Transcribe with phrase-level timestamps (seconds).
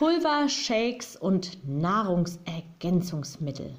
[0.00, 3.74] Pulver, Shakes und Nahrungsergänzungsmittel.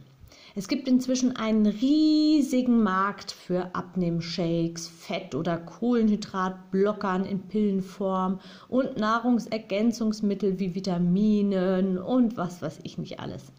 [0.54, 10.60] Es gibt inzwischen einen riesigen Markt für Abnehmshakes, Fett- oder Kohlenhydratblockern in Pillenform und Nahrungsergänzungsmittel
[10.60, 13.52] wie Vitaminen und was weiß ich nicht alles.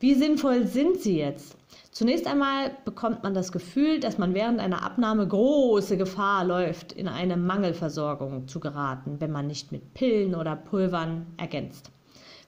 [0.00, 1.56] Wie sinnvoll sind sie jetzt?
[1.90, 7.08] Zunächst einmal bekommt man das Gefühl, dass man während einer Abnahme große Gefahr läuft, in
[7.08, 11.90] eine Mangelversorgung zu geraten, wenn man nicht mit Pillen oder Pulvern ergänzt.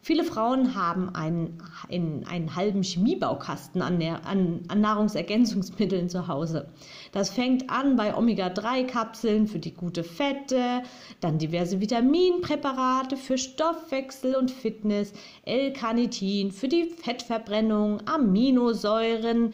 [0.03, 6.69] Viele Frauen haben einen, einen, einen halben Chemiebaukasten an, an, an Nahrungsergänzungsmitteln zu Hause.
[7.13, 10.83] Das fängt an bei Omega-3-Kapseln für die gute Fette,
[11.21, 15.13] dann diverse Vitaminpräparate für Stoffwechsel und Fitness,
[15.45, 19.53] L-Carnitin für die Fettverbrennung, Aminosäuren,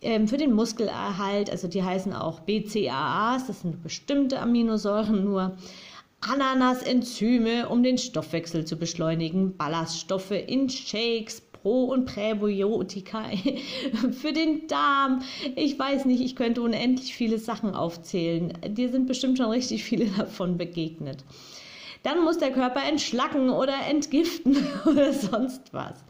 [0.00, 5.56] ähm, für den Muskelerhalt, also die heißen auch BCAAs, das sind bestimmte Aminosäuren nur.
[6.20, 13.24] Ananasenzyme, um den Stoffwechsel zu beschleunigen, Ballaststoffe in Shakes, Pro- und Präbiotika
[14.12, 15.22] für den Darm.
[15.54, 18.52] Ich weiß nicht, ich könnte unendlich viele Sachen aufzählen.
[18.68, 21.24] Dir sind bestimmt schon richtig viele davon begegnet.
[22.02, 26.04] Dann muss der Körper entschlacken oder entgiften oder sonst was.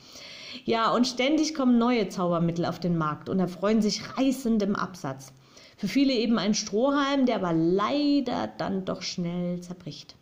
[0.65, 5.33] Ja, und ständig kommen neue Zaubermittel auf den Markt und erfreuen sich reißendem Absatz.
[5.79, 10.17] Für viele eben ein Strohhalm, der aber leider dann doch schnell zerbricht.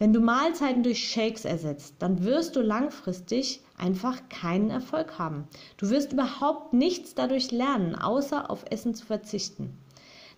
[0.00, 5.46] Wenn du Mahlzeiten durch Shakes ersetzt, dann wirst du langfristig einfach keinen Erfolg haben.
[5.76, 9.78] Du wirst überhaupt nichts dadurch lernen, außer auf Essen zu verzichten.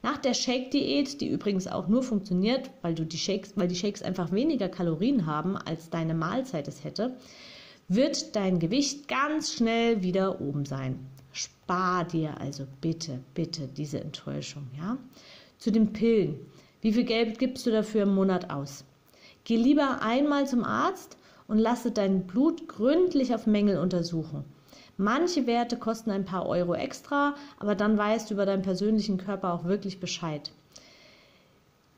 [0.03, 4.03] Nach der Shake-Diät, die übrigens auch nur funktioniert, weil, du die Shakes, weil die Shakes
[4.03, 7.17] einfach weniger Kalorien haben, als deine Mahlzeit es hätte,
[7.89, 11.07] wird dein Gewicht ganz schnell wieder oben sein.
[11.33, 14.97] Spar dir also bitte, bitte diese Enttäuschung, ja?
[15.59, 16.39] Zu den Pillen.
[16.81, 18.85] Wie viel Geld gibst du dafür im Monat aus?
[19.45, 21.17] Geh lieber einmal zum Arzt
[21.49, 24.45] und lasse dein Blut gründlich auf Mängel untersuchen.
[24.97, 29.55] Manche Werte kosten ein paar Euro extra, aber dann weißt du über deinen persönlichen Körper
[29.55, 30.53] auch wirklich Bescheid.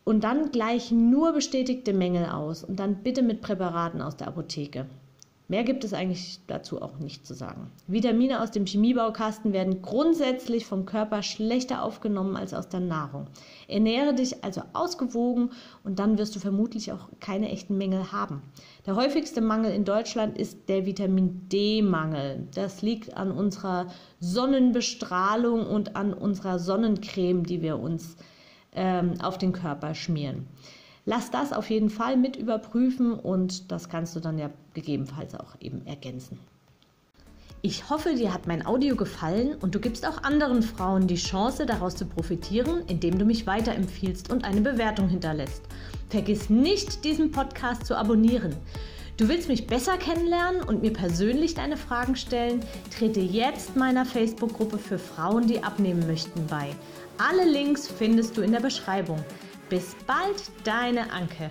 [0.04, 4.86] Und dann gleich nur bestätigte Mängel aus und dann bitte mit Präparaten aus der Apotheke.
[5.52, 7.70] Mehr gibt es eigentlich dazu auch nicht zu sagen.
[7.86, 13.26] Vitamine aus dem Chemiebaukasten werden grundsätzlich vom Körper schlechter aufgenommen als aus der Nahrung.
[13.68, 15.50] Ernähre dich also ausgewogen
[15.84, 18.40] und dann wirst du vermutlich auch keine echten Mängel haben.
[18.86, 22.48] Der häufigste Mangel in Deutschland ist der Vitamin D-Mangel.
[22.54, 23.88] Das liegt an unserer
[24.20, 28.16] Sonnenbestrahlung und an unserer Sonnencreme, die wir uns
[28.74, 30.46] ähm, auf den Körper schmieren.
[31.04, 35.56] Lass das auf jeden Fall mit überprüfen und das kannst du dann ja gegebenenfalls auch
[35.60, 36.38] eben ergänzen.
[37.64, 41.64] Ich hoffe, dir hat mein Audio gefallen und du gibst auch anderen Frauen die Chance,
[41.64, 45.62] daraus zu profitieren, indem du mich weiterempfiehlst und eine Bewertung hinterlässt.
[46.08, 48.56] Vergiss nicht, diesen Podcast zu abonnieren.
[49.16, 52.60] Du willst mich besser kennenlernen und mir persönlich deine Fragen stellen?
[52.96, 56.70] Trete jetzt meiner Facebook-Gruppe für Frauen, die abnehmen möchten, bei.
[57.18, 59.22] Alle Links findest du in der Beschreibung.
[59.72, 61.50] Bis bald, deine Anke.